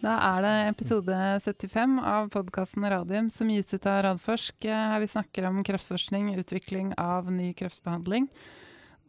[0.00, 4.64] Da er det episode 75 av podkasten Radium som gis ut av Radforsk.
[4.64, 8.30] Her vi snakker om kreftforskning, utvikling av ny kreftbehandling.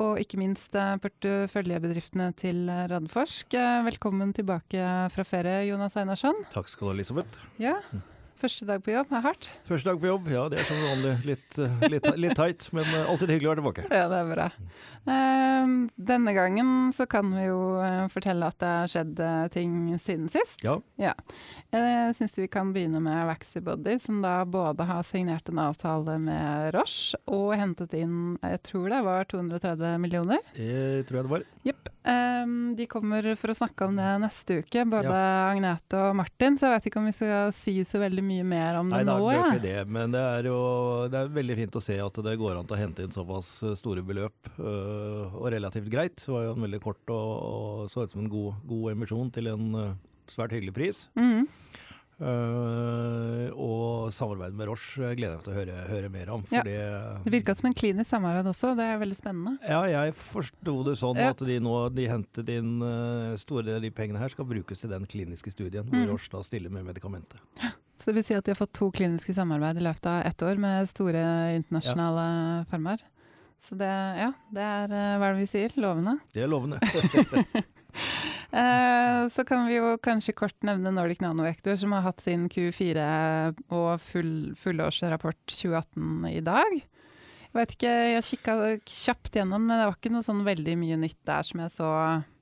[0.04, 3.55] Og ikke minst eh, porteføljebedriftene til Radforsk.
[3.55, 4.84] Eh, velkommen tilbake
[5.16, 6.43] fra ferie, Jonas Einarsson.
[6.52, 7.46] Takk skal du ha, Elisabeth.
[7.62, 7.78] Ja,
[8.42, 9.46] Første dag på jobb er hardt.
[9.68, 12.88] Første dag på jobb, ja det er som vanlig litt, eh, litt, litt teit, men
[13.04, 13.84] alltid hyggelig å være tilbake.
[13.94, 14.48] Ja, det er bra.
[15.02, 19.21] Uh, denne gangen så kan vi jo uh, fortelle at det har skjedd
[19.54, 20.57] ting siden sist.
[20.65, 20.79] Ja.
[21.01, 21.14] ja.
[21.70, 26.73] Jeg syns vi kan begynne med Waxybody, som da både har signert en avtale med
[26.73, 30.42] Roche og hentet inn jeg tror det var 230 millioner.
[30.57, 31.48] Det tror jeg det var.
[31.70, 31.89] Jepp.
[32.02, 35.50] Um, de kommer for å snakke om det neste uke, både ja.
[35.52, 36.58] Agnete og Martin.
[36.58, 39.06] Så jeg vet ikke om vi skal si så veldig mye mer om det Nei,
[39.08, 39.17] nå.
[39.26, 39.94] Nei, det er ikke det.
[39.98, 40.59] Men det er jo
[41.12, 43.52] det er veldig fint å se at det går an til å hente inn såpass
[43.80, 44.52] store beløp.
[44.58, 46.17] øh, og relativt greit.
[46.22, 49.32] Det var jo en veldig kort og, og så ut som en god, god emisjon
[49.34, 49.88] til en uh,
[50.32, 51.06] svært hyggelig pris.
[51.20, 51.48] Mm.
[52.22, 56.44] Uh, og samarbeidet med Roche gleder jeg meg til å høre, høre mer om.
[56.54, 56.62] Ja.
[56.68, 56.78] Det,
[57.26, 59.56] det virka som en klinisk samarbeid også, det er veldig spennende.
[59.66, 61.32] Ja, jeg forsto det sånn ja.
[61.34, 64.84] at de nå de hentet inn uh, store deler av de pengene her skal brukes
[64.84, 66.12] til den kliniske studien, hvor mm.
[66.14, 67.42] Roche da stiller med medikamentet.
[67.64, 67.73] Ja.
[68.02, 70.42] Så det vil si at de har fått to kliniske samarbeid i løpet av ett
[70.42, 71.22] år med store
[71.60, 72.64] internasjonale ja.
[72.72, 73.04] firmaer.
[73.62, 75.76] Så det, ja, det er uh, hva er det vi sier?
[75.78, 76.16] Lovende?
[76.34, 76.82] Det er lovende.
[78.52, 83.04] Eh, så kan vi jo kanskje kort nevne Nordic Nanovektor, som har hatt sin Q4
[83.72, 86.76] og full, fullårsrapport 2018 i dag.
[86.82, 91.00] Jeg vet ikke, jeg kikka kjapt gjennom, men det var ikke noe sånn veldig mye
[91.00, 91.92] nytt der som jeg så.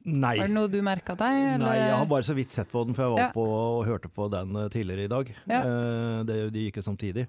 [0.08, 0.38] Nei.
[0.40, 1.38] Var det noe du merka deg?
[1.56, 1.64] Eller?
[1.66, 3.32] Nei, jeg har bare så vidt sett på den, for jeg var ja.
[3.36, 5.32] på og hørte på den eh, tidligere i dag.
[5.50, 5.64] Ja.
[5.66, 7.26] Uh, det, de gikk jo samtidig.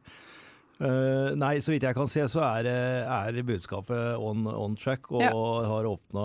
[0.80, 5.20] Uh, nei, så vidt jeg kan se, så er, er budskapet on, on, track og
[5.26, 5.32] ja.
[5.68, 6.24] har åpna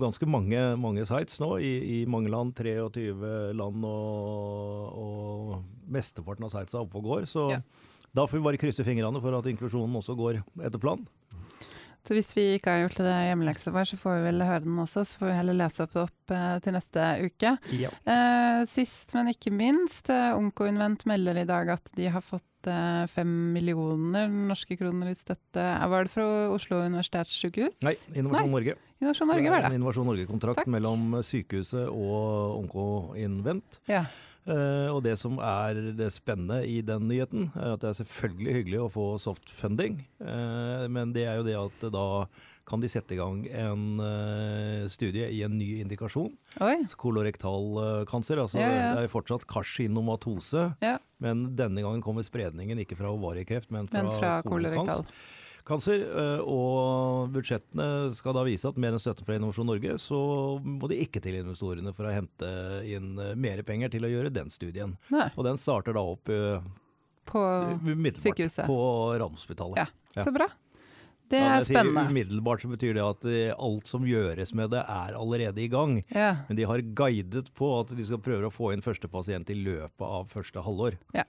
[0.00, 2.54] ganske mange, mange, sites nå i, i, mange land.
[2.56, 3.10] 23
[3.58, 7.26] land, og, og mesteparten av sitesa er oppe og går.
[7.28, 7.60] Så ja.
[8.14, 11.10] da får vi bare krysse fingrene for at inklusjonen også går etter planen.
[12.06, 14.78] Så hvis vi ikke har gjort det hjemmeleksa vår, så får vi vel høre den
[14.82, 15.04] også.
[15.06, 17.56] Så får vi heller lese opp, opp eh, til neste uke.
[17.76, 17.90] Ja.
[18.14, 23.04] Eh, sist, men ikke minst, eh, Onkoinvent melder i dag at de har fått eh,
[23.12, 25.66] fem millioner norske kroner i støtte.
[25.92, 27.82] Var det fra Oslo universitetssykehus?
[27.86, 28.56] Nei, Innovasjon Nei.
[28.56, 28.78] Norge.
[29.00, 29.70] Innovasjon Norge var det.
[29.72, 33.80] En Innovasjon Norge-kontrakt mellom sykehuset og Onkoinvent.
[33.90, 34.06] Ja.
[34.48, 38.54] Uh, og det som er det spennende i den nyheten, er at det er selvfølgelig
[38.56, 40.00] hyggelig å få softfunding.
[40.22, 42.06] Uh, men det er jo det at da
[42.70, 46.30] kan de sette i gang en uh, studie i en ny indikasjon.
[46.62, 46.76] Oi.
[47.00, 47.68] Kolorektal.
[48.06, 48.92] Altså ja, ja.
[48.96, 50.96] det er fortsatt karsinomatose, ja.
[51.22, 55.04] men denne gangen kommer spredningen ikke fra ovariekreft, men fra, men fra kolorektal
[55.68, 56.02] kancer.
[56.04, 60.20] Eh, og budsjettene skal da vise at med enn støtte fra Innovasjon Norge, så
[60.64, 62.52] må de ikke til investorene for å hente
[62.88, 64.96] inn eh, mer penger til å gjøre den studien.
[65.12, 65.28] Nei.
[65.36, 66.64] Og den starter da opp eh,
[67.30, 67.44] på
[68.18, 68.66] sykehuset.
[68.66, 68.80] På
[69.14, 69.80] Radiumhospitalet.
[69.82, 70.48] Ja, så bra.
[71.30, 72.08] Det er spennende.
[72.10, 76.00] Umiddelbart så betyr det at alt som gjøres med det, er allerede i gang.
[76.10, 76.32] Ja.
[76.48, 79.54] Men de har guidet på at de skal prøve å få inn første pasient i
[79.60, 80.98] løpet av første halvår.
[81.14, 81.22] Ja.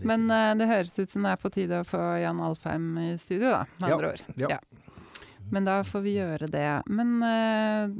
[0.00, 3.08] Men uh, det høres ut som det er på tide å få Jan Alfheim i
[3.20, 4.22] studio, da, med andre ord.
[4.40, 4.60] Ja.
[5.50, 6.68] Men da får vi gjøre det.
[6.86, 7.96] Men uh,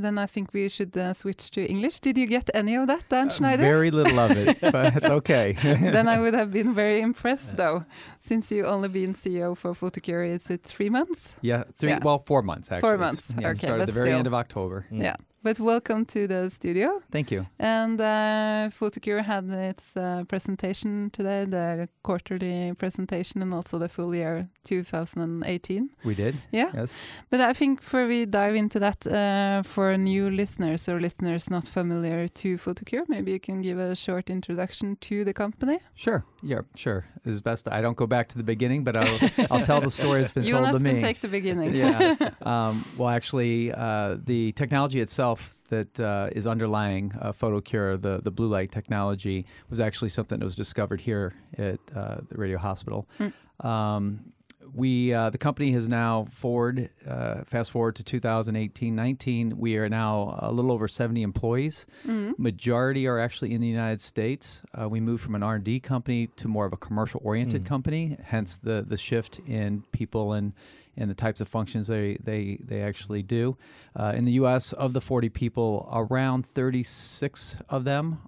[0.00, 2.00] then I think we should uh, switch to English.
[2.00, 3.62] Did you get any of that, Dan Schneider?
[3.62, 5.52] very little of it, but it's okay.
[5.62, 7.84] then I would have been very impressed, though,
[8.18, 10.28] since you only been CEO for Photocure.
[10.28, 11.34] Is it three months?
[11.40, 11.90] Yeah, three.
[11.90, 12.00] Yeah.
[12.02, 12.88] Well, four months actually.
[12.88, 13.34] Four months.
[13.38, 14.18] Yeah, okay, started at the very still.
[14.18, 14.86] end of October.
[14.90, 15.02] Mm.
[15.02, 15.16] Yeah.
[15.42, 17.00] But welcome to the studio.
[17.10, 17.46] Thank you.
[17.58, 24.14] And uh, Photocure had its uh, presentation today, the quarterly presentation and also the full
[24.14, 25.88] year 2018.
[26.04, 26.36] We did.
[26.52, 26.70] Yeah.
[26.74, 26.94] Yes.
[27.30, 31.66] But I think before we dive into that, uh, for new listeners or listeners not
[31.66, 35.78] familiar to Photocure, maybe you can give a short introduction to the company.
[35.94, 36.22] Sure.
[36.42, 37.04] Yeah, sure.
[37.24, 37.68] It's best.
[37.68, 40.44] I don't go back to the beginning, but I'll, I'll tell the story that's been
[40.50, 40.90] told to me.
[40.90, 41.74] You can take the beginning.
[41.74, 42.14] yeah.
[42.42, 48.30] Um, well, actually, uh, the technology itself that uh, is underlying uh, PhotoCure, the, the
[48.30, 53.08] blue light technology, was actually something that was discovered here at uh, the Radio Hospital.
[53.18, 53.64] Mm.
[53.64, 54.32] Um,
[54.74, 60.38] we uh, the company has now forward uh, fast forward to 2018-19 we are now
[60.40, 62.32] a little over 70 employees mm-hmm.
[62.42, 66.48] majority are actually in the united states uh, we moved from an r&d company to
[66.48, 67.66] more of a commercial oriented Mm.
[67.66, 70.52] company hence the the shift in people and
[70.96, 73.56] and the types of functions they they they actually do
[73.96, 78.18] uh, in the us of the 40 people around 36 of them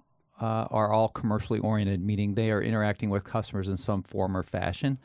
[0.43, 4.43] uh, are all commercially oriented, meaning they are interacting with customers in some form or
[4.43, 4.97] fashion.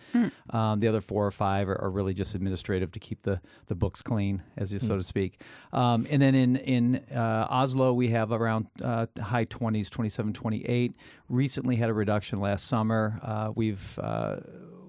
[0.51, 3.75] Um, the other four or five are, are really just administrative to keep the, the
[3.77, 5.41] books clean, as you so to speak.
[5.73, 10.95] Um, and then in in uh, Oslo, we have around uh, high 20s, 27, 28.
[11.29, 13.21] Recently had a reduction last summer.
[13.23, 14.37] Uh, we've uh,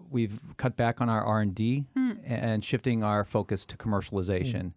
[0.09, 1.85] we've cut back on our R and D
[2.25, 4.71] and shifting our focus to commercialization.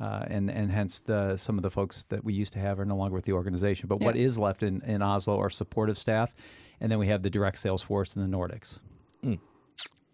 [0.00, 2.84] Uh, and and hence the some of the folks that we used to have are
[2.84, 3.88] no longer with the organization.
[3.88, 4.26] But what Yeah.
[4.26, 6.32] is left in, in Oslo are supportive staff,
[6.80, 8.78] and then we have the direct sales force in the Nordics.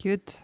[0.03, 0.35] Good.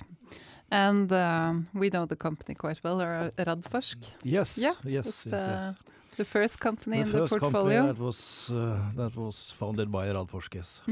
[0.71, 3.97] And um, we know the company quite well, or Radforsk.
[4.23, 5.75] Yes, Yeah, yes, It's yes, uh, yes.
[6.21, 7.87] The first company The in the first company portfolio.
[7.87, 8.57] that was uh,
[9.01, 10.83] that was founded by Radforsk, yes.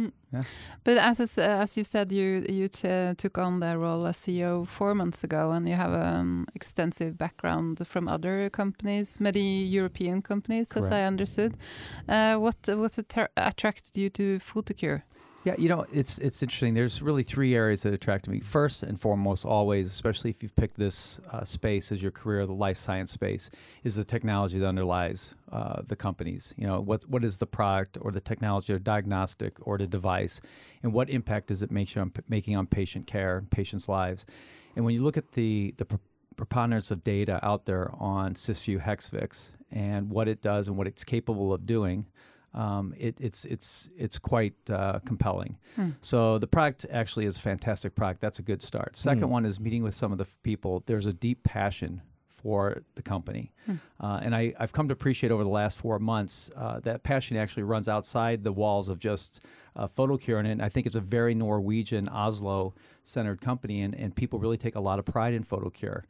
[0.84, 4.64] But as uh, as you said, you you t- took on the role as CEO
[4.66, 10.76] four months ago, and you have an extensive background from other companies, many European companies,
[10.76, 11.52] as I understood.
[12.08, 12.98] Uh, what what
[13.36, 15.02] attracted you to Photocure?
[15.48, 16.74] Yeah, you know, it's it's interesting.
[16.74, 18.40] There's really three areas that attracted me.
[18.40, 22.52] First and foremost, always, especially if you've picked this uh, space as your career, the
[22.52, 23.48] life science space,
[23.82, 26.52] is the technology that underlies uh, the companies.
[26.58, 30.42] You know, what what is the product or the technology or diagnostic or the device,
[30.82, 34.26] and what impact does it make on making on patient care, patients' lives,
[34.76, 35.98] and when you look at the the pre-
[36.36, 41.04] preponderance of data out there on Cysview Hexvix and what it does and what it's
[41.04, 42.04] capable of doing,
[42.58, 45.56] um, it, it's it's it's quite uh, compelling.
[46.00, 48.20] So the product actually is a fantastic product.
[48.20, 48.96] That's a good start.
[48.96, 49.36] Second Mm.
[49.36, 50.82] one is meeting with some of the people.
[50.86, 52.02] There's a deep passion
[52.42, 53.52] for the company,
[54.00, 57.36] uh, and I, I've come to appreciate over the last four months uh, that passion
[57.36, 59.44] actually runs outside the walls of just
[59.76, 62.74] uh, Photocure, and I think it's a very Norwegian Oslo
[63.04, 66.02] centered company, and, and people really take a lot of pride in Photocure,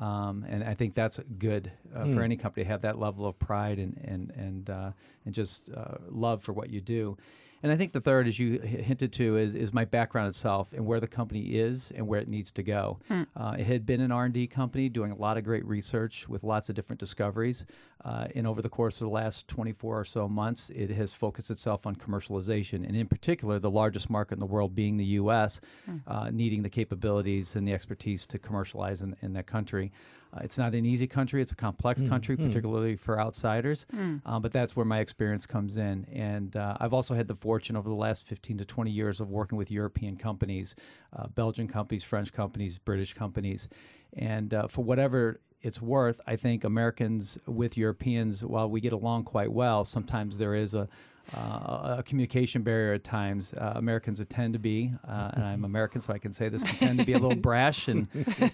[0.00, 2.24] um, and I think that's good uh, for Mm.
[2.24, 4.90] any company to have that level of pride and and and uh,
[5.24, 7.16] and just uh, love for what you do.
[7.64, 10.84] And I think the third, as you hinted to, is, is my background itself and
[10.84, 12.98] where the company is and where it needs to go.
[13.34, 16.68] Uh, it had been an R&D company doing a lot of great research with lots
[16.68, 17.64] of different discoveries.
[18.04, 21.50] Uh, and over the course of the last 24 or so months, it has focused
[21.50, 25.62] itself on commercialization, and in particular, the largest market in the world being the U.S.,
[26.06, 29.90] uh, needing the capabilities and the expertise to commercialize in, in that country.
[30.34, 33.86] Uh, it's not an easy country; it's a complex country, particularly for outsiders.
[34.26, 36.06] Uh, but that's where my experience comes in.
[36.12, 39.30] And uh, I've also had the fortune over the last 15 to 20 years of
[39.30, 40.74] working with European companies,
[41.16, 43.68] uh, Belgian companies, French companies, British companies,
[44.16, 49.24] and uh, for whatever it's worth, I think Americans with Europeans, while we get along
[49.24, 50.88] quite well, sometimes there is a
[51.32, 53.54] uh, a communication barrier at times.
[53.54, 56.88] Uh, Americans tend to be, uh, and I'm American, so I can say this, can
[56.88, 58.06] tend to be a little brash and,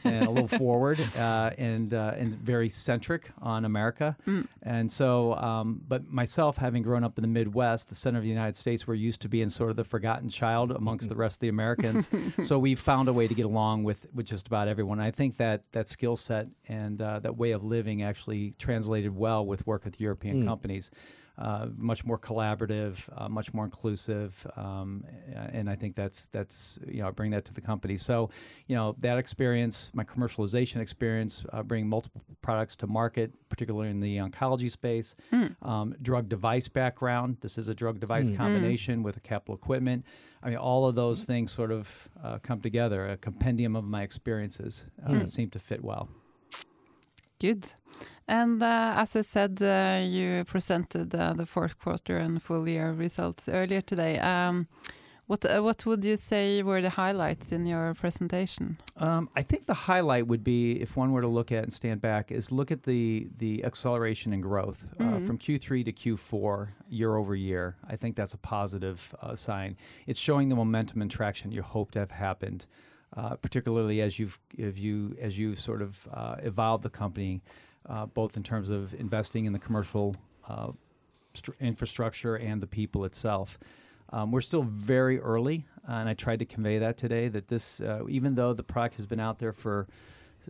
[0.04, 4.16] and a little forward uh, and uh, and very centric on America.
[4.62, 8.30] And so, um, but myself, having grown up in the Midwest, the center of the
[8.30, 11.40] United States, we're used to being sort of the forgotten child amongst the rest of
[11.40, 12.08] the Americans.
[12.42, 15.00] so we found a way to get along with with just about everyone.
[15.00, 19.44] I think that that skill set and uh, that way of living actually translated well
[19.44, 20.90] with work with European companies
[21.40, 25.04] uh, much more collaborative, uh, much more inclusive, um,
[25.52, 27.96] and I think that's that's you know I bring that to the company.
[27.96, 28.30] So,
[28.66, 34.00] you know that experience, my commercialization experience, uh, bringing multiple products to market, particularly in
[34.00, 35.14] the oncology space,
[35.62, 37.38] um, drug device background.
[37.40, 40.04] This is a drug device combination with a capital equipment.
[40.42, 43.08] I mean, all of those things sort of uh, come together.
[43.08, 46.08] A compendium of my experiences uh, seem to fit well.
[47.38, 47.72] Good.
[48.30, 52.92] And uh, as I said, uh, you presented uh, the fourth quarter and full year
[52.92, 54.20] results earlier today.
[54.20, 54.68] Um,
[55.26, 58.78] what uh, what would you say were the highlights in your presentation?
[58.96, 62.00] Um, I think the highlight would be, if one were to look at and stand
[62.00, 67.16] back, is look at the the acceleration in growth uh, from Q3 to Q4 year
[67.16, 67.76] over year.
[67.88, 69.76] I think that's a positive uh, sign.
[70.06, 72.66] It's showing the momentum and traction you hope to have happened,
[73.16, 77.42] uh, particularly as you've if you as you sort of uh, evolved the company,
[77.88, 80.16] uh, both in terms of investing in the commercial
[80.48, 80.72] uh,
[81.34, 83.58] str- infrastructure and the people itself.
[84.12, 87.28] Um, we're still very early, and I tried to convey that today.
[87.28, 89.86] That this, uh, even though the product has been out there for,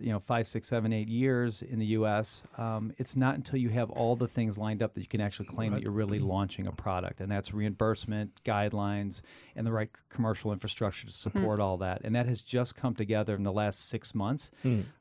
[0.00, 3.69] you know, five, six, seven, eight years in the U.S., um, it's not until you
[3.69, 6.66] have all the things lined up that you can actually claim that you're really launching
[6.66, 9.23] a product, and that's reimbursement, guidelines,
[9.57, 12.00] and the right commercial infrastructure to support all that.
[12.04, 14.50] And that has just come together in the last six months.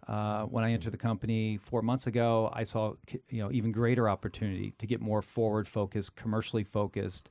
[0.08, 2.94] Uh, when I entered the company four months ago, I saw
[3.30, 7.30] you know even greater opportunity to get more forward focused, commercially focused,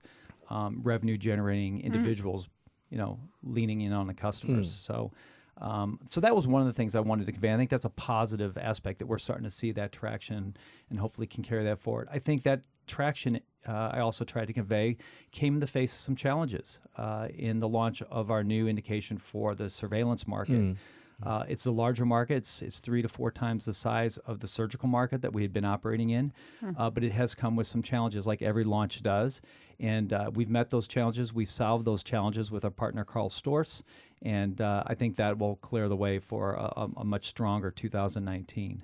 [0.50, 2.48] um, revenue generating individuals,
[2.90, 4.72] you know, leaning in on the customers.
[4.72, 5.12] So.
[5.60, 7.52] Um, so that was one of the things I wanted to convey.
[7.52, 10.56] I think that's a positive aspect that we're starting to see that traction,
[10.90, 12.08] and hopefully can carry that forward.
[12.10, 14.96] I think that traction uh, I also tried to convey
[15.30, 19.18] came in the face of some challenges uh, in the launch of our new indication
[19.18, 20.54] for the surveillance market.
[20.54, 20.76] Mm.
[21.22, 22.37] Uh, it's a larger market.
[22.37, 25.52] It's, it's three to four times the size of the surgical market that we had
[25.52, 26.32] been operating in,
[26.76, 29.40] uh, but it has come with some challenges, like every launch does.
[29.80, 31.32] And uh, we've met those challenges.
[31.32, 33.82] We've solved those challenges with our partner Karl Storz,
[34.22, 37.70] and uh, I think that will clear the way for a, a, a much stronger
[37.70, 38.82] 2019.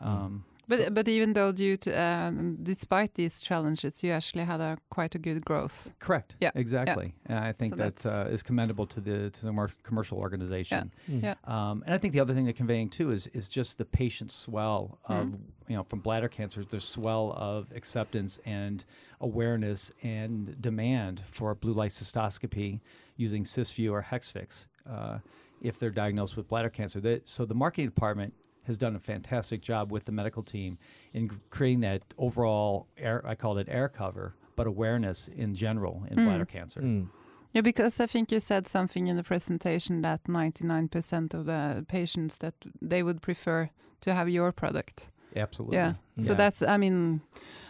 [0.00, 4.78] Um, But but even though due to um, despite these challenges, you actually had a
[4.90, 5.90] quite a good growth.
[5.98, 6.36] Correct.
[6.40, 6.60] Yeah, yeah.
[6.60, 7.14] Exactly.
[7.26, 10.18] And I think So that that's- uh, is commendable to the to the mar- commercial
[10.18, 10.90] organization.
[11.08, 11.34] Yeah.
[11.44, 14.30] Um, and I think the other thing they're conveying too is is just the patient
[14.30, 15.32] swell of
[15.68, 16.64] you know from bladder cancer.
[16.64, 18.84] the swell of acceptance and
[19.20, 22.80] awareness and demand for blue light cystoscopy
[23.16, 25.18] using Cysview or Hexvix uh,
[25.60, 27.00] if they're diagnosed with bladder cancer.
[27.00, 30.78] That, so the marketing department has done a fantastic job with the medical team
[31.12, 33.22] in creating that overall air.
[33.26, 36.80] I call it air cover, but awareness in general in bladder cancer.
[36.80, 37.08] Mm.
[37.52, 42.38] Yeah, because I think you said something in the presentation that 99% of the patients
[42.38, 45.10] that they would prefer to have your product.
[45.36, 45.76] Absolutely.
[45.76, 45.94] Yeah.
[46.18, 47.22] So that's I mean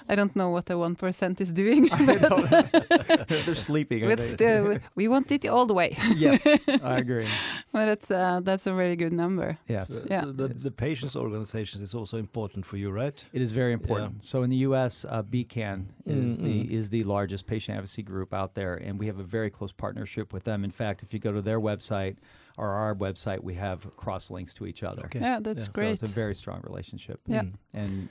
[0.09, 1.88] I don't know what the 1% is doing.
[2.06, 3.28] But.
[3.47, 4.06] They're sleeping.
[4.09, 5.97] But still, we want it all the way.
[6.16, 7.26] yes, I agree.
[7.73, 9.59] but it's uh, that's a very good number.
[9.68, 9.88] Yes.
[9.88, 10.25] The, Yeah.
[10.26, 10.62] the, Yes.
[10.62, 13.25] the patients' organizations is also important for you, right?
[13.32, 14.25] It is very important.
[14.25, 16.71] So in the U.S., uh, BCAN is Mm, the mm.
[16.78, 20.32] is the largest patient advocacy group out there, and we have a very close partnership
[20.32, 20.64] with them.
[20.64, 22.16] In fact, if you go to their website
[22.59, 25.04] or our website, we have cross links to each other.
[25.06, 25.21] Okay.
[25.21, 25.64] Yeah, that's Yeah.
[25.64, 25.92] So great.
[26.02, 27.21] it's a very strong relationship.
[27.26, 27.42] Yeah.
[27.42, 27.52] Mm.
[27.75, 28.09] and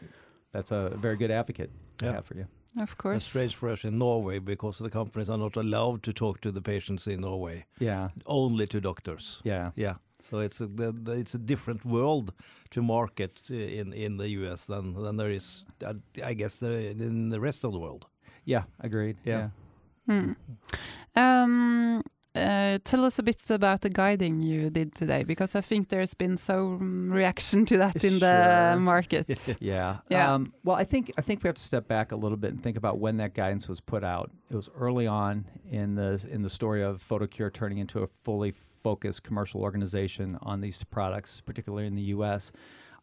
[0.51, 2.13] that's a very good advocate to Yeah.
[2.13, 2.46] have for you.
[2.77, 3.25] of That's course.
[3.25, 6.62] strange for us in Norway because the companies are not allowed to talk to the
[6.62, 9.41] patients in Norway, Yeah, only to doctors.
[9.46, 12.34] yeah, Yeah, so it's a the, the, it's a different world
[12.70, 15.93] to market uh, in in the US than than there is, uh,
[16.31, 18.05] I guess, in the rest of the world.
[18.48, 18.63] yeah.
[18.79, 19.17] Agreed.
[19.25, 19.50] Yeah.
[20.08, 20.31] Hmm.
[21.15, 22.01] Um,
[22.35, 26.13] uh, tell us a bit about the guiding you did today, because I think there's
[26.13, 28.79] been some reaction to that in the Sure.
[28.93, 29.57] market.
[29.59, 29.97] Yeah.
[30.09, 30.33] Yeah.
[30.33, 32.63] Um, well, I think I think we have to step back a little bit and
[32.63, 34.31] think about when that guidance was put out.
[34.50, 38.53] It was early on in the in the story of PhotoCure turning into a fully
[38.83, 42.51] focused commercial organization on these products, particularly in the U.S.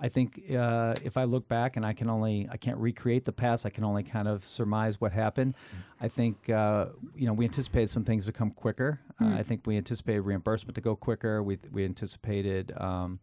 [0.00, 3.32] I think uh, if I look back and I can only I can't recreate the
[3.32, 5.54] past, I can only kind of surmise what happened.
[6.00, 6.86] I think uh,
[7.16, 9.00] you know we anticipated some things to come quicker.
[9.20, 11.42] Uh, I think we anticipated reimbursement to go quicker.
[11.42, 13.18] We we anticipated um,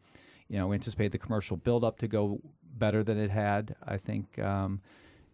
[0.50, 2.42] you know we anticipated the commercial buildup to go
[2.78, 3.76] better than it had.
[3.88, 4.82] I think um,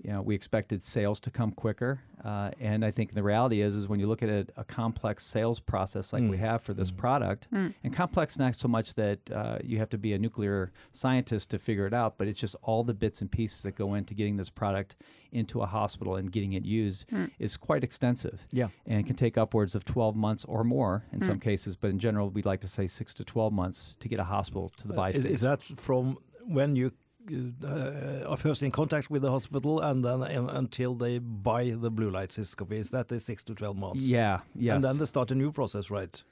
[0.04, 3.76] you know we expected sales to come quicker, uh, and I think the reality is
[3.76, 6.90] is when you look at a, a complex sales process like we have for this
[6.92, 11.52] product, and complex not so much that uh, you have to be a nuclear scientist
[11.52, 14.14] to figure it out, but it's just all the bits and pieces that go into
[14.14, 14.96] getting this product
[15.34, 17.06] into a hospital and getting it used
[17.40, 18.68] is quite extensive Yeah.
[18.86, 21.78] and can take upwards of 12 months or more in some cases.
[21.78, 24.70] But in general, we'd like to say six to 12 months to get a hospital
[24.78, 25.32] to the buy Uh, Is, stage.
[25.32, 26.18] is that from
[26.48, 26.92] when you
[27.64, 31.90] uh, are first in contact with the hospital and then um, until they buy the
[31.92, 32.74] blue light cystoscopy?
[32.74, 34.04] Is that the six to twelve months?
[34.06, 34.76] yeah, yes.
[34.76, 36.24] And then they start a new process, right?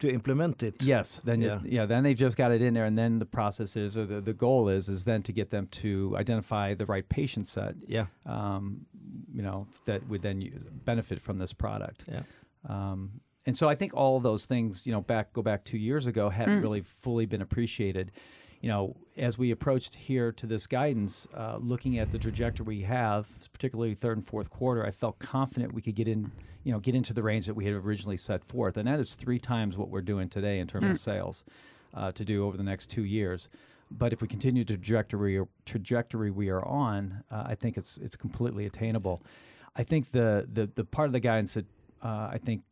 [0.00, 0.82] To implement it.
[0.82, 1.60] Yes, then Yeah.
[1.64, 1.80] yeah.
[1.80, 4.20] yeah, then they've just got it in there, and then the process is, or the,
[4.20, 8.06] the goal is, is then to get them to identify the right patient set, Yeah.
[8.26, 8.84] um,
[9.32, 12.04] you know, that would then use, benefit from this product.
[12.12, 12.22] Yeah.
[12.68, 15.78] Um, and so I think all of those things, you know, back go back two
[15.78, 18.10] years ago, hadn't really fully been appreciated.
[18.66, 22.82] You know, as we approached here to this guidance, uh, looking at the trajectory we
[22.82, 26.32] have, particularly third and fourth quarter, I felt confident we could get in,
[26.64, 29.14] you know, get into the range that we had originally set forth, and that is
[29.14, 31.44] three times what we're doing today in terms of sales
[31.94, 33.48] uh, to do over the next two years.
[33.88, 38.16] But if we continue the trajectory trajectory we are on, uh, I think it's it's
[38.16, 39.22] completely attainable.
[39.76, 41.66] I think the the the part of the guidance that
[42.02, 42.62] uh, I think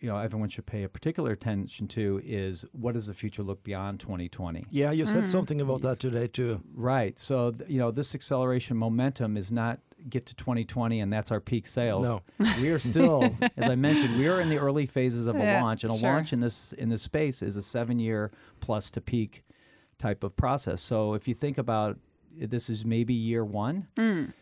[0.00, 3.62] you know everyone should pay a particular attention to is what does the future look
[3.62, 4.66] beyond 2020?
[4.70, 5.24] Yeah, you said mm-hmm.
[5.24, 6.60] something about that today too.
[6.74, 7.18] Right.
[7.18, 11.40] So th- you know this acceleration momentum is not get to 2020 and that's our
[11.40, 12.04] peak sales.
[12.04, 12.22] No.
[12.60, 13.24] we are still,
[13.56, 15.96] as I mentioned, we are in the early phases of a Yeah, launch, and a
[15.96, 16.10] sure.
[16.10, 19.42] launch in this in this space is a seven year plus to peak
[19.98, 20.82] type of process.
[20.82, 21.96] So if you think about it,
[22.38, 23.86] this is maybe year one,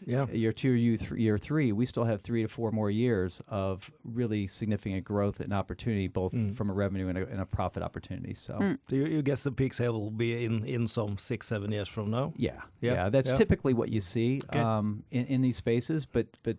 [0.05, 0.27] Yeah.
[0.31, 3.91] year two, year, th- year three, we still have three to four more years of
[4.05, 8.35] really significant growth and opportunity, both from a revenue and a, and a profit opportunity.
[8.35, 8.77] So.
[8.89, 11.89] Do you, you guess the peak sale will be in, in some six, seven years
[11.89, 12.33] from now?
[12.37, 13.37] Yeah, Yeah, yeah, that's yeah.
[13.37, 14.59] typically what you see Okay.
[14.59, 16.05] um, in, in these spaces.
[16.07, 16.57] But but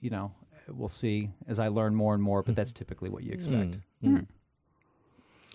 [0.00, 0.32] you know,
[0.68, 2.42] we'll see as I learn more and more.
[2.42, 3.78] But that's typically what you expect.
[4.02, 4.26] Mm, mm.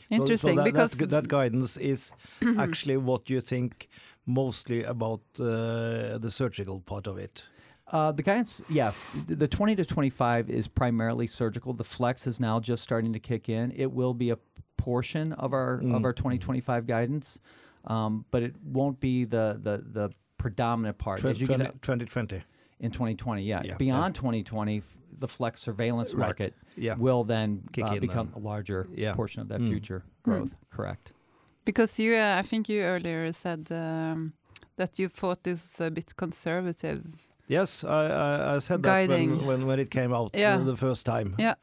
[0.10, 2.12] So- Interesting, so that, because that, that guidance is
[2.58, 3.88] actually what you think
[4.30, 7.46] mostly about uh, the surgical part of it.
[7.92, 8.92] Uh, the guidance, yeah,
[9.26, 11.74] the 20 to 25 is primarily surgical.
[11.74, 13.72] The flex is now just starting to kick in.
[13.76, 14.38] It will be a
[14.78, 15.96] portion of our Mm.
[15.96, 17.40] of our 2025 guidance,
[17.86, 21.20] um, but it won't be the the the predominant part.
[21.22, 22.42] Tw- As you get 20, out 2020.
[22.80, 23.62] in 2020, yeah.
[23.66, 24.84] Yeah, Beyond 2020,
[25.18, 26.28] the flex surveillance Right.
[26.28, 26.96] market Yeah.
[26.96, 28.42] will then uh, become then.
[28.44, 29.16] a larger Yeah.
[29.16, 29.68] portion of that Mm.
[29.70, 30.56] future growth.
[30.70, 31.12] Correct.
[31.70, 34.34] Because you, uh, I think you earlier said um,
[34.76, 37.04] that you thought this was a bit conservative.
[37.48, 40.58] Yes, I, I, I said that when, when, when it came out Yeah.
[40.58, 41.36] the first time.
[41.38, 41.54] Yeah.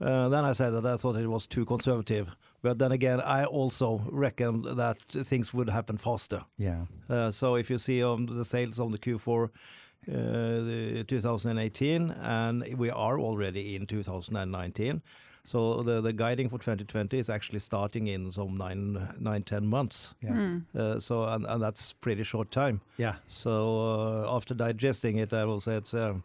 [0.00, 2.26] Uh, then I said that I thought it was too conservative.
[2.62, 6.44] But then again, I also reckoned that things would happen faster.
[6.58, 6.86] Yeah.
[7.08, 9.48] Uh, so if you see on the sales on the Q4 uh,
[10.06, 15.00] the 2018, and we are already in 2019.
[15.44, 20.14] So the, the guiding for 2020 is actually starting in some nine, nine, ten months.
[20.22, 20.30] Yeah.
[20.30, 20.62] Mm.
[20.74, 22.80] Uh, so and, and that's pretty short time.
[22.96, 23.16] Yeah.
[23.28, 26.24] So uh, after digesting it, I will say it's um,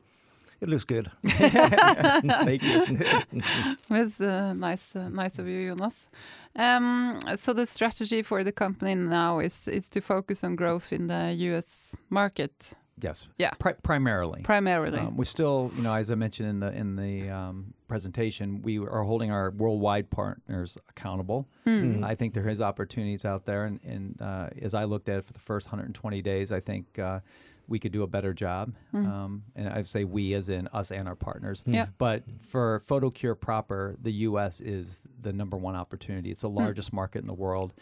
[0.62, 1.12] it looks good.
[1.26, 3.00] Thank you.
[3.90, 6.10] It's uh, nice, uh, nice of you, Jonas.
[6.56, 11.08] Um, so the strategy for the company now is is to focus on growth in
[11.08, 11.96] the U.S.
[12.10, 13.28] market yes.
[13.38, 13.52] Yeah.
[13.60, 14.42] Pri- primarily.
[14.42, 15.00] primarily.
[15.00, 18.80] Um, we still, you know, as I mentioned in the in the um, presentation, we
[18.80, 21.48] are holding our worldwide partners accountable.
[21.66, 22.04] Hmm.
[22.04, 25.26] I think there is opportunities out there, and, and uh, as I looked at it
[25.26, 27.20] for the first 120 days, I think uh,
[27.68, 28.74] we could do a better job.
[28.94, 31.62] Um, and I say we, as in us and our partners.
[31.66, 31.88] Yeah.
[31.98, 34.60] But for PhotoCure proper, the U.S.
[34.60, 36.32] is the number one opportunity.
[36.32, 37.74] It's the largest market in the world,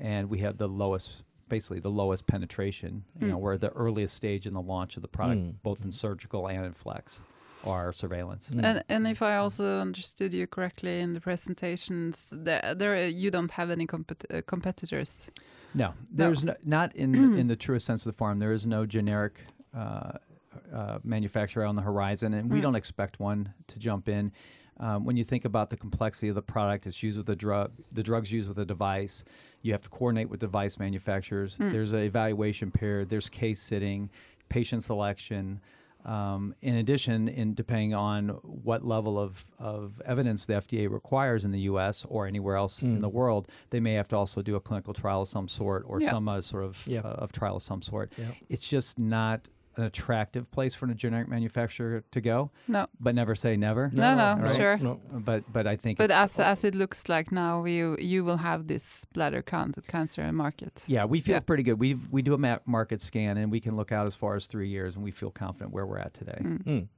[0.00, 3.04] and we have the lowest, basically the lowest penetration.
[3.20, 5.54] You know, we're the earliest stage in the launch of the product, Mm.
[5.62, 7.22] both in surgical and in flex,
[7.64, 8.50] or surveillance.
[8.50, 13.50] And, and if I also understood you correctly in the presentations, there, there you don't
[13.52, 15.28] have any compet- uh, competitors.
[15.74, 18.38] No, there's no, not in in the truest sense of the farm.
[18.38, 19.34] There is no generic
[19.74, 20.12] uh,
[20.72, 22.62] uh, manufacturer on the horizon, and we Mm.
[22.62, 24.32] don't expect one to jump in.
[24.78, 27.72] Um, when you think about the complexity of the product, it's used with a drug.
[27.92, 29.24] The drug's used with a device.
[29.62, 31.56] You have to coordinate with device manufacturers.
[31.56, 31.72] Mm.
[31.72, 33.08] There's an evaluation period.
[33.08, 34.10] There's case sitting,
[34.50, 35.60] patient selection.
[36.04, 41.50] Um, in addition, in depending on what level of, of evidence the FDA requires in
[41.50, 42.04] the U.S.
[42.08, 43.00] or anywhere else in Mm.
[43.00, 46.00] the world, they may have to also do a clinical trial of some sort or
[46.00, 46.10] Yeah.
[46.10, 47.00] some uh, sort of Yeah.
[47.00, 48.12] uh, of trial of some sort.
[48.16, 48.26] Yeah.
[48.48, 52.50] It's just not an attractive place for a generic manufacturer to go.
[52.66, 52.86] No.
[53.00, 53.90] But never say never.
[53.92, 54.56] No, no, Right.
[54.56, 54.78] sure.
[54.78, 55.00] No.
[55.12, 58.38] But but I think But it's- as as it looks like now, you you will
[58.38, 60.84] have this bladder can- cancer market.
[60.88, 61.40] yeah, we feel Yeah.
[61.46, 61.78] pretty good.
[61.80, 64.46] We we do a ma- market scan and we can look out as far as
[64.46, 66.40] three years, and we feel confident where we're at today.
[66.42, 66.62] Mm.
[66.64, 66.88] Mm.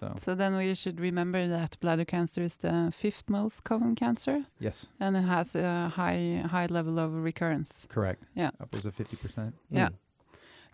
[0.00, 4.44] So So then we should remember that bladder cancer is the fifth most common cancer,
[4.60, 7.86] yes, and it has a high high level of recurrence.
[7.88, 8.24] correct.
[8.34, 8.50] Yeah.
[8.60, 9.54] upwards of fifty percent.
[9.70, 9.90] Yeah.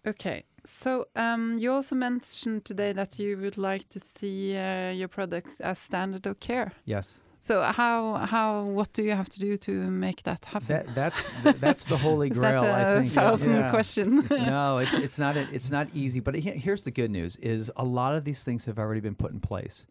[0.08, 0.44] Okay.
[0.64, 5.48] So um, you also mentioned today that you would like to see uh, your product
[5.60, 6.72] as standard of care.
[6.84, 10.68] Yes, So how how what do you have to do to make that happen?
[10.68, 12.64] that that's th- that's the holy grail.
[12.64, 13.12] I think.
[13.12, 13.70] thousand Yeah.
[13.70, 14.08] question?
[14.30, 16.20] no, it's it's not a, it's not easy.
[16.20, 19.30] But here's the good news: is a lot of these things have already been put
[19.32, 19.86] in place.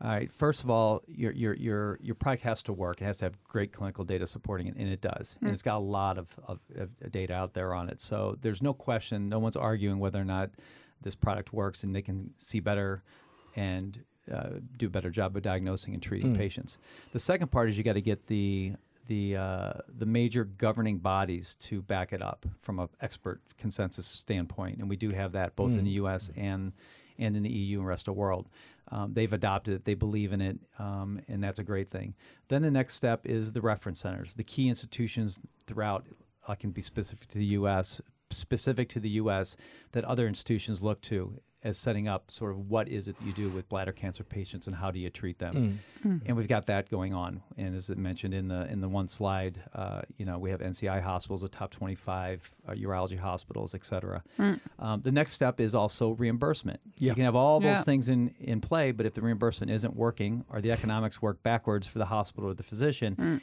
[0.00, 0.32] All right.
[0.32, 3.00] First of all, your your your your product has to work.
[3.00, 5.36] It has to have great clinical data supporting it, and it does.
[5.40, 5.52] And Mm.
[5.52, 8.00] it's got a lot of, of, of data out there on it.
[8.00, 9.28] So there's no question.
[9.28, 10.50] No one's arguing whether or not
[11.02, 13.02] this product works, and they can see better
[13.54, 14.02] and
[14.32, 16.38] uh, do a better job of diagnosing and treating Mm.
[16.38, 16.78] patients.
[17.12, 18.72] The second part is you got to get the
[19.08, 24.78] the uh, the major governing bodies to back it up from an expert consensus standpoint,
[24.78, 25.84] and we do have that both in Mm.
[25.84, 26.30] the U.S.
[26.36, 26.72] and
[27.18, 28.48] and in the EU and rest of the world.
[28.90, 32.14] Um, they've adopted it, they believe in it, um, and that's a great thing.
[32.48, 36.06] Then the next step is the reference centers, the key institutions throughout.
[36.46, 38.00] I can be specific to the U.S.
[38.34, 39.56] specific to the U.S.
[39.92, 43.32] that other institutions look to as setting up sort of what is it that you
[43.34, 46.20] do with bladder cancer patients and how do you treat them Mm.
[46.26, 47.40] and we've got that going on.
[47.56, 50.58] And as it mentioned in the in the one slide, uh, you know, we have
[50.60, 54.24] NCI hospitals, the top 25 uh, urology hospitals, et cetera.
[54.40, 54.58] Mm.
[54.80, 56.80] Um, the next step is also reimbursement.
[56.98, 57.82] You can have all those Yeah.
[57.84, 61.86] things in in play, but if the reimbursement isn't working or the economics work backwards
[61.86, 63.40] for the hospital or the physician.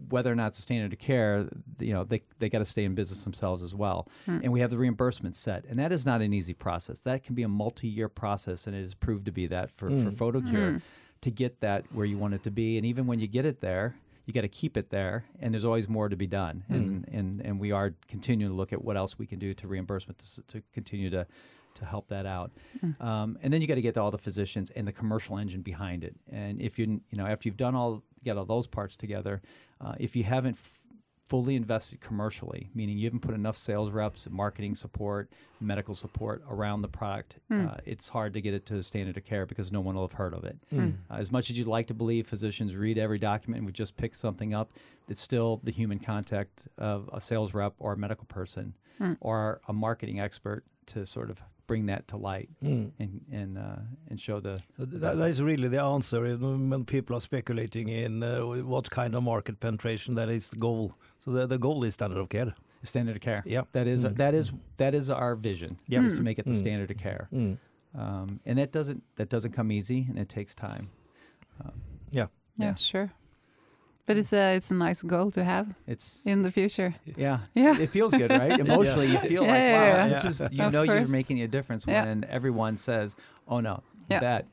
[0.00, 0.10] Mm.
[0.10, 1.48] Whether or not it's a standard of care,
[1.80, 4.08] you know, they, they got to stay in business themselves as well.
[4.28, 4.44] Mm.
[4.44, 5.64] And we have the reimbursement set.
[5.68, 7.00] And that is not an easy process.
[7.00, 9.88] That can be a multi year process, and it has proved to be that for,
[9.88, 10.16] for Mm.
[10.16, 10.82] PhotoCure Mm.
[11.22, 12.76] to get that where you want it to be.
[12.76, 13.94] And even when you get it there,
[14.26, 16.62] you got to keep it there, and there's always more to be done.
[16.68, 19.66] And, and and we are continuing to look at what else we can do to
[19.66, 21.26] reimbursement to, to continue to
[21.74, 22.52] to help that out.
[22.84, 23.00] Mm.
[23.00, 25.62] Um, and then you got to get to all the physicians and the commercial engine
[25.62, 26.14] behind it.
[26.30, 29.42] And if you you know after you've done all get all those parts together,
[29.80, 30.78] uh, if you haven't f-
[31.28, 35.30] fully invested commercially, meaning you haven't put enough sales reps, marketing support,
[35.60, 37.70] medical support around the product, Mm.
[37.72, 40.02] uh, it's hard to get it to the standard of care because no one will
[40.06, 40.58] have heard of it.
[40.72, 40.94] Mm.
[41.10, 43.96] Uh, as much as you'd like to believe physicians read every document and would just
[43.96, 44.72] pick something up,
[45.08, 49.16] it's still the human contact of a sales rep or a medical person Mm.
[49.20, 51.40] or a marketing expert to sort of
[51.72, 52.90] bring that to light Mm.
[53.02, 56.20] and and uh, and show the That, that is really the answer
[56.72, 58.40] when people are speculating in uh,
[58.72, 60.92] what kind of market penetration that is the goal.
[61.24, 62.52] So the, the goal is standard of care.
[62.82, 63.42] standard of care.
[63.46, 63.64] Yeah.
[63.72, 64.16] That is Mm.
[64.16, 65.76] that is that is our vision.
[65.92, 66.06] Yeah.
[66.06, 66.64] Is to make it the Mm.
[66.64, 67.24] standard of care.
[67.32, 67.56] Mm.
[67.94, 70.84] Um, and that doesn't that doesn't come easy and it takes time.
[72.18, 72.26] Yeah,
[72.58, 72.74] Yeah.
[72.76, 73.08] sure.
[74.06, 76.94] But it's a it's a nice goal to have It's in the future.
[77.16, 77.38] yeah.
[77.54, 77.78] Yeah.
[77.78, 78.58] It feels good, right?
[78.66, 80.08] Emotionally, you feel Yeah, like, yeah, wow, yeah.
[80.08, 81.08] this is you Of know course.
[81.08, 82.04] you're making a difference Yeah.
[82.04, 83.14] when everyone says,
[83.46, 84.20] "Oh no, Yeah.
[84.20, 84.46] that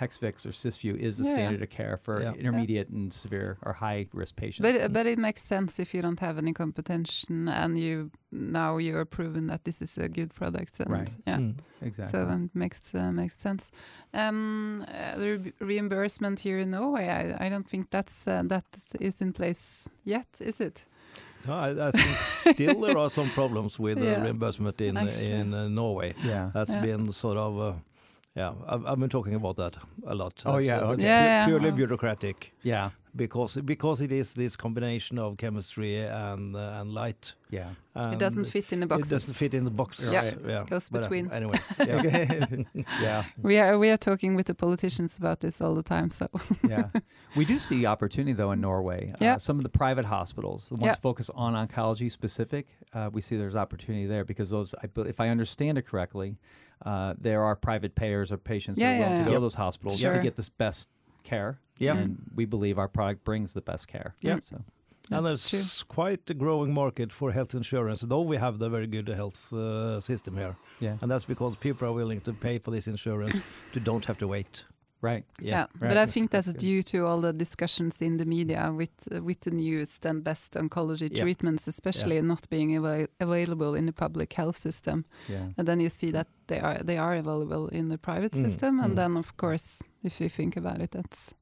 [0.00, 1.36] Hexvix or Cysview is the Yeah, yeah.
[1.36, 2.32] standard of care for Yeah.
[2.32, 6.20] intermediate and severe or high risk patients." But but it makes sense if you don't
[6.20, 10.80] have any competition and you now you're proven that this is a good product.
[10.80, 11.10] And, Right.
[11.26, 11.38] Yeah.
[11.40, 11.54] Mm.
[11.82, 12.10] exactly.
[12.20, 13.70] So it makes uh, makes sense.
[14.14, 18.64] Um, uh, the re- reimbursement here in Norway, I, I don't think that's uh, that
[19.00, 20.84] is in place yet, is it?
[21.46, 24.22] No, I, I think still there are some problems with uh, Yeah.
[24.22, 25.32] reimbursement in Actually.
[25.32, 26.14] in uh, Norway.
[26.24, 26.50] yeah.
[26.54, 26.82] That's Yeah.
[26.86, 27.72] been sort of, uh,
[28.34, 30.42] yeah, I've, I've been talking about that a lot.
[30.46, 31.02] Oh, yeah, uh, okay.
[31.02, 32.90] Yeah, pu- yeah, purely bureaucratic Yeah.
[33.14, 37.34] Because because it is this combination of chemistry and uh, and light.
[37.50, 37.68] Yeah.
[37.94, 39.12] it doesn't fit in the boxes.
[39.12, 40.00] It doesn't fit in the box.
[40.10, 40.32] Yeah.
[40.46, 40.64] yeah.
[40.64, 41.30] Goes But, uh, between.
[41.30, 42.46] anyways, yeah.
[43.02, 43.24] yeah.
[43.42, 46.08] We are we are talking with the politicians about this all the time.
[46.10, 46.28] So
[46.68, 46.88] yeah.
[47.36, 49.10] We do see opportunity though in Norway.
[49.12, 49.36] Uh, Yeah.
[49.36, 50.94] some of the private hospitals, the ones Yeah.
[50.94, 55.28] focus on oncology specific, uh, we see there's opportunity there because those, I, if I
[55.28, 56.38] understand it correctly,
[56.86, 59.36] uh, there are private payers or patients Yeah, that are willing yeah, to go yeah.
[59.36, 60.14] to those hospitals Sure.
[60.14, 60.88] to get this best
[61.22, 61.58] care.
[61.82, 61.96] Yeah.
[61.98, 64.14] And we believe our product brings the best care.
[64.20, 64.38] Yeah.
[64.40, 64.56] So
[65.10, 65.58] And that's true.
[65.58, 69.52] there's quite a growing market for health insurance, though we have the very good health
[69.52, 70.54] uh, system here.
[70.80, 70.96] yeah.
[71.00, 73.36] And that's because people are willing to pay for this insurance
[73.72, 74.64] to don't have to wait.
[75.02, 75.24] Yeah, Right.
[75.40, 75.66] Yeah.
[75.80, 76.08] but Right.
[76.08, 79.40] I think that's That's due to all the discussions in the media with uh, with
[79.40, 81.22] the newest and best oncology Yeah.
[81.24, 85.04] treatments, especially not being ava- available in the public health system.
[85.30, 85.48] Yeah.
[85.56, 88.80] And then you see that they are they are available in the private Mm, system,
[88.80, 88.96] and mm.
[88.96, 91.34] then of course, if you think about it, that's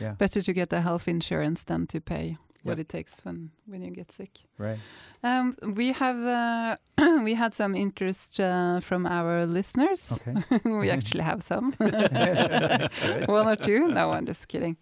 [0.00, 0.14] Yeah.
[0.18, 2.80] better to get the health insurance than to pay what Yeah.
[2.82, 4.30] it takes when when you get sick.
[4.58, 4.78] Right.
[5.22, 6.76] Um, we have uh,
[7.24, 10.12] we had some interest uh, from our listeners.
[10.12, 10.60] Okay.
[10.80, 11.72] we actually have some,
[13.28, 13.88] one or two.
[13.88, 14.76] No, I'm just kidding.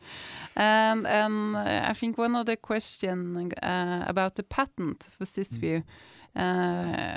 [0.55, 5.83] And and uh, I think one of the question uh, about the patent for Cysview.
[6.35, 7.17] Uh,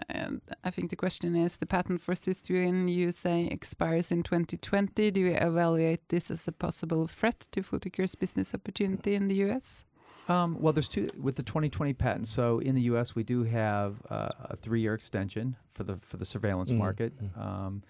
[0.64, 5.12] I think the question is the patent for Cysview in the USA expires in 2020.
[5.12, 9.86] Do you evaluate this as a possible threat to Photocure's business opportunity in the US?
[10.30, 12.28] Um, well, there's two with the 2020 patent.
[12.28, 16.26] So in the U.S., we do have uh, a three-year extension for the for the
[16.26, 17.14] surveillance Mm, market.
[17.20, 17.38] mm.
[17.42, 17.84] Um,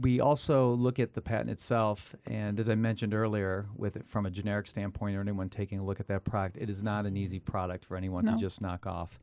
[0.00, 4.24] we also look at the patent itself, and as I mentioned earlier, with it from
[4.24, 7.14] a generic standpoint, or anyone taking a look at that product, it is not an
[7.16, 8.32] easy product for anyone No.
[8.32, 9.20] to just knock off.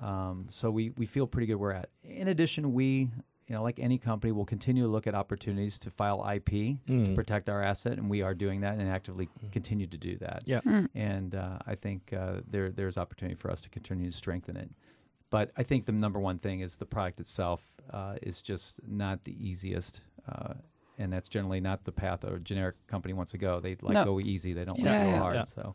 [0.00, 1.88] Um, so we we feel pretty good where we're at.
[2.02, 3.10] In addition, we
[3.48, 6.50] you know like any company, we'll continue to look at opportunities to file IP
[6.86, 7.14] to Mm.
[7.14, 10.60] protect our asset, and we are doing that and actively continue to do that Yeah.
[10.64, 10.88] Mm.
[10.94, 14.70] and uh, I think uh, there there's opportunity for us to continue to strengthen it.
[15.30, 19.24] But I think the number one thing is the product itself uh, is just not
[19.24, 20.54] the easiest, uh,
[20.98, 23.60] and that's generally not the path a generic company wants to go.
[23.60, 24.04] They like No.
[24.04, 25.18] go easy, they don't Yeah, like go yeah.
[25.18, 25.34] hard.
[25.36, 25.44] Yeah.
[25.46, 25.74] So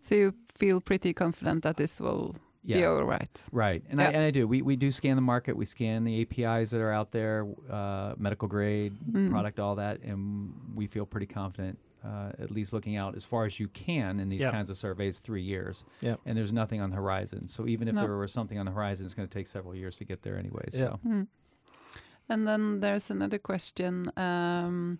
[0.00, 3.42] So you feel pretty confident that this will be yeah, all right?
[3.52, 3.82] right.
[3.90, 4.46] And I and I do.
[4.46, 5.56] We we do scan the market.
[5.56, 9.30] We scan the APIs that are out there, uh, medical grade Mm.
[9.30, 11.78] product, all that, and we feel pretty confident.
[12.04, 14.50] Uh, at least looking out as far as you can in these Yeah.
[14.50, 15.84] kinds of surveys, three years.
[16.00, 16.16] Yeah.
[16.26, 17.46] and there's nothing on the horizon.
[17.46, 18.00] So even if No.
[18.00, 20.36] there were something on the horizon, it's going to take several years to get there
[20.36, 20.64] anyway.
[20.72, 20.78] Yeah.
[20.80, 21.26] So Mm.
[22.28, 24.98] And then there's another question um,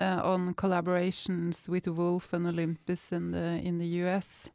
[0.00, 4.50] uh, on collaborations with Wolf and Olympus in the in the US.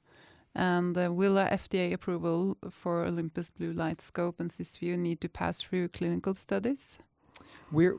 [0.55, 5.29] And uh, will a FDA approval for Olympus Blue Light Scope and Cysview need to
[5.29, 6.97] pass through clinical studies?
[7.71, 7.95] we're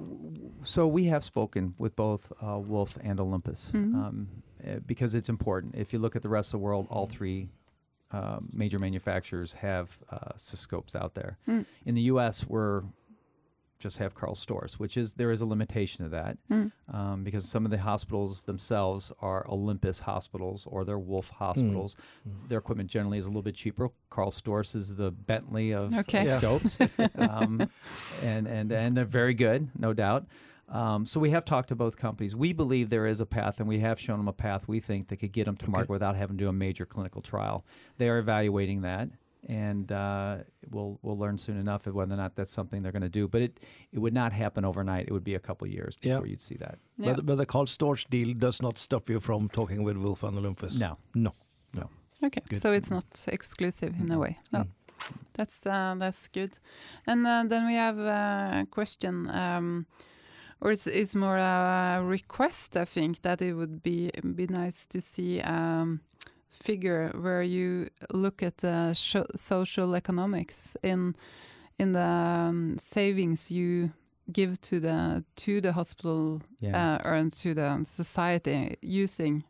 [0.63, 3.95] so we have spoken with both uh, Wolf and Olympus Mhm.
[3.95, 4.29] um,
[4.65, 5.77] eh, because it's important.
[5.77, 7.51] If you look at the rest of the world, all three
[8.11, 10.33] um, major manufacturers have uh,
[10.97, 11.39] out there.
[11.47, 11.65] Mm.
[11.87, 12.83] In the U.S., we're
[13.81, 16.71] just have Karl Storz, which is there is a limitation to that Mm.
[16.93, 21.97] um, because some of the hospitals themselves are Olympus hospitals or they're Wolf hospitals.
[22.29, 22.49] Mm.
[22.49, 23.91] Their equipment generally is a little bit cheaper.
[24.11, 26.21] Karl Storz is the Bentley of, Okay.
[26.21, 26.39] of Yeah.
[26.39, 26.79] scopes,
[27.19, 27.69] um,
[28.23, 30.27] and and and they're very good, no doubt.
[30.69, 32.37] Um, so we have talked to both companies.
[32.37, 35.09] We believe there is a path, and we have shown them a path we think
[35.09, 35.73] that could get them to Okay.
[35.73, 37.65] market without having to do a major clinical trial.
[37.99, 39.09] They are evaluating that,
[39.49, 40.39] and uh,
[40.71, 43.27] we'll we'll learn soon enough of whether or not that's something they're going to do.
[43.29, 43.61] But it
[43.93, 45.07] it would not happen overnight.
[45.09, 46.15] It would be a couple years Yeah.
[46.15, 46.79] before you'd see that.
[46.99, 47.15] Yeah.
[47.15, 50.37] But, but the Karl Storz deal does not stop you from talking with Wolf and
[50.39, 50.79] Olympus.
[50.79, 51.33] No, no.
[51.75, 51.89] No.
[52.23, 52.59] Okay, Good.
[52.61, 54.39] so it's not exclusive in a way.
[54.53, 54.69] No, Mm.
[55.33, 56.53] that's uh, that's good.
[57.07, 59.87] And uh, then we have a question, um,
[60.61, 62.77] or it's it's more a request.
[62.77, 66.01] I think that it would be be nice to see um,
[66.63, 68.93] figure where you look at uh,
[69.35, 71.15] social economics in
[71.79, 72.01] in the
[72.49, 73.91] um, savings you
[74.33, 76.99] give to the to the hospital Yeah.
[77.05, 79.45] uh, or to the society using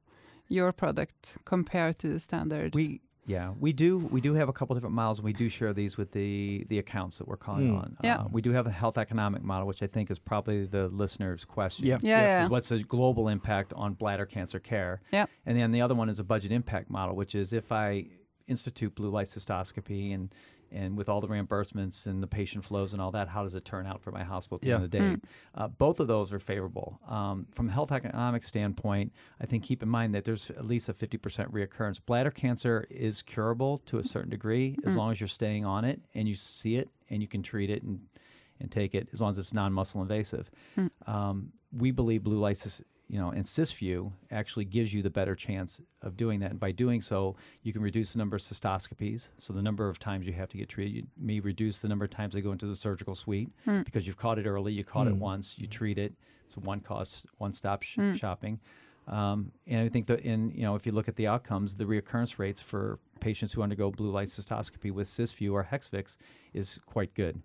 [0.48, 2.74] your product compared to the standard.
[2.74, 3.00] We
[3.34, 5.94] yeah we do we do have a couple different models and we do share these
[6.00, 7.78] with the the accounts that we're calling Mm.
[7.82, 7.88] on.
[8.02, 8.18] Yeah.
[8.18, 11.44] Uh, we do have a health economic model, which I think is probably the listener's
[11.44, 11.86] question.
[11.86, 11.98] Yeah.
[12.02, 12.48] yeah, yeah.
[12.48, 15.00] what's the global impact on bladder cancer care?
[15.12, 15.26] Yeah.
[15.46, 18.06] And then the other one is a budget impact model, which is if I
[18.48, 20.34] institute blue light cystoscopy and
[20.72, 23.64] and with all the reimbursements and the patient flows and all that, how does it
[23.64, 25.04] turn out for my hospital at the end of the day?
[25.54, 27.00] Uh, both of those are favorable.
[27.08, 30.88] Um, from a health economic standpoint, I think keep in mind that there's at least
[30.88, 32.00] a 50% reoccurrence.
[32.04, 36.00] Bladder cancer is curable to a certain degree as long as you're staying on it
[36.14, 38.00] and you see it and you can treat it and,
[38.60, 40.50] and take it as long as it's non-muscle invasive.
[41.06, 45.34] Um, we believe blue light, sys- you know, and Cysview actually gives you the better
[45.34, 46.52] chance of doing that.
[46.52, 49.30] And by doing so, you can reduce the number of cystoscopies.
[49.36, 52.04] So the number of times you have to get treated, you may reduce the number
[52.04, 53.82] of times they go into the surgical suite hmm.
[53.82, 54.72] because you've caught it early.
[54.72, 55.18] You caught it hmm.
[55.18, 56.14] once, you treat it.
[56.44, 58.14] It's one cost, one stop sh- hmm.
[58.14, 58.60] shopping.
[59.08, 61.86] Um, and I think that in you know if you look at the outcomes, the
[61.86, 66.16] reoccurrence rates for patients who undergo blue light cystoscopy with Cysview or Hexvix
[66.54, 67.42] is quite good.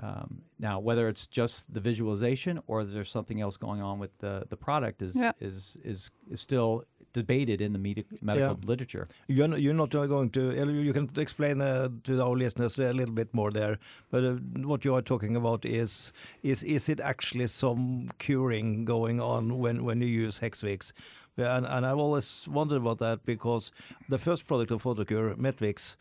[0.00, 4.44] Um, now, whether it's just the visualization or there's something else going on with the,
[4.48, 5.32] the product is, Yeah.
[5.40, 9.06] is is is still debated in the medi- medical literature.
[9.28, 10.50] You're not, you're not going to,
[10.82, 13.78] you can explain uh, to our listeners a little bit more there,
[14.10, 14.32] but uh,
[14.66, 19.84] what you are talking about is, is, is it actually some curing going on when,
[19.84, 20.92] when you use Hexvix?
[21.36, 23.70] Yeah, And, and I've always wondered about that because
[24.08, 25.94] the first product of Photocure, Metvix,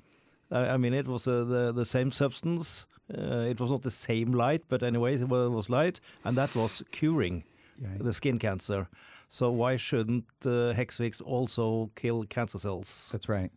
[0.49, 2.87] I, I mean, it was uh, the, the same substance.
[3.11, 6.83] Uh, it was not the same light, but anyways, it was light, and that was
[6.91, 7.43] curing
[7.99, 8.87] the skin cancer.
[9.29, 13.09] So why shouldn't uh, Hexvix also kill cancer cells?
[13.11, 13.51] That's right.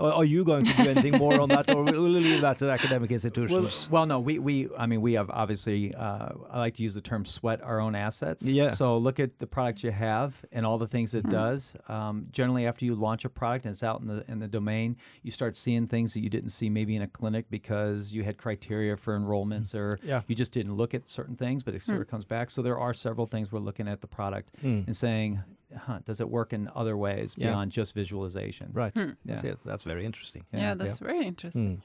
[0.00, 2.58] Are are you going to do anything more on that, or will you leave that
[2.58, 3.88] to academic institutions?
[3.90, 7.00] well, no, we, we I mean, we have obviously, uh, I like to use the
[7.00, 8.44] term sweat our own assets.
[8.46, 8.72] Yeah.
[8.72, 11.76] So look at the product you have and all the things it does.
[11.88, 14.96] Um, generally, after you launch a product and it's out in the in the domain,
[15.22, 18.36] you start seeing things that you didn't see maybe in a clinic because you had
[18.38, 20.22] criteria for enrollments or Yeah.
[20.26, 22.50] you just didn't look at certain things, but it sort of comes back.
[22.50, 25.42] So there are several things we're looking at the product and saying,
[25.76, 27.48] huh, does it work in other ways Yeah.
[27.50, 28.70] beyond just visualization?
[28.72, 28.92] right.
[29.24, 29.36] Yeah.
[29.36, 30.44] See, that's very interesting.
[30.52, 30.74] yeah, Yeah.
[30.74, 31.82] that's very interesting.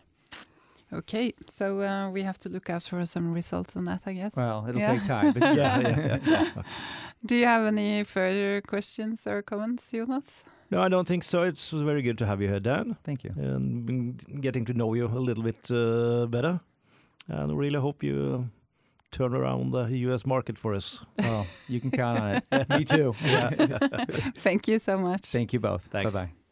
[0.93, 4.35] Okay, so uh, we have to look out for some results on that, I guess.
[4.35, 4.93] Well, it'll Yeah.
[4.93, 5.33] take time.
[5.33, 6.49] But Yeah, yeah, yeah.
[7.25, 10.45] Do you have any further questions or comments, Jonas?
[10.71, 11.41] No, I don't think so.
[11.43, 13.31] It's very good to have you here, Dan, Thank you.
[13.37, 16.59] and getting to know you a little bit uh, better.
[17.27, 18.43] And really hope you uh,
[19.15, 20.25] turn around the U.S.
[20.25, 21.03] market for us.
[21.19, 22.69] Oh, you can count on it.
[22.77, 23.15] Me too.
[24.37, 25.25] Thank you so much.
[25.27, 25.83] Thank you both.
[25.91, 26.13] Thanks.
[26.13, 26.44] Bye bye.